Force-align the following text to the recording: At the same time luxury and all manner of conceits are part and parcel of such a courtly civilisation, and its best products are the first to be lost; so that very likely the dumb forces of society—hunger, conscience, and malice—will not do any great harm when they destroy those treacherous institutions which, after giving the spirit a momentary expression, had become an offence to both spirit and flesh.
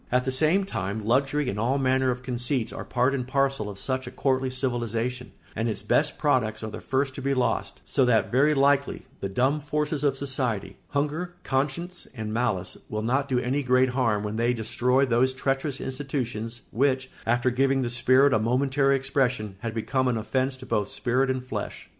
At 0.11 0.25
the 0.25 0.31
same 0.31 0.63
time 0.63 1.05
luxury 1.05 1.47
and 1.47 1.59
all 1.59 1.77
manner 1.77 2.09
of 2.09 2.23
conceits 2.23 2.73
are 2.73 2.83
part 2.83 3.13
and 3.13 3.27
parcel 3.27 3.69
of 3.69 3.77
such 3.77 4.07
a 4.07 4.11
courtly 4.11 4.49
civilisation, 4.49 5.31
and 5.55 5.69
its 5.69 5.83
best 5.83 6.17
products 6.17 6.63
are 6.63 6.71
the 6.71 6.81
first 6.81 7.13
to 7.13 7.21
be 7.21 7.35
lost; 7.35 7.83
so 7.85 8.03
that 8.05 8.31
very 8.31 8.55
likely 8.55 9.03
the 9.19 9.29
dumb 9.29 9.59
forces 9.59 10.03
of 10.03 10.17
society—hunger, 10.17 11.35
conscience, 11.43 12.07
and 12.15 12.33
malice—will 12.33 13.03
not 13.03 13.29
do 13.29 13.37
any 13.41 13.61
great 13.61 13.89
harm 13.89 14.23
when 14.23 14.37
they 14.37 14.55
destroy 14.55 15.05
those 15.05 15.35
treacherous 15.35 15.79
institutions 15.79 16.63
which, 16.71 17.11
after 17.27 17.51
giving 17.51 17.83
the 17.83 17.87
spirit 17.87 18.33
a 18.33 18.39
momentary 18.39 18.95
expression, 18.95 19.55
had 19.59 19.75
become 19.75 20.07
an 20.07 20.17
offence 20.17 20.57
to 20.57 20.65
both 20.65 20.89
spirit 20.89 21.29
and 21.29 21.45
flesh. 21.45 21.87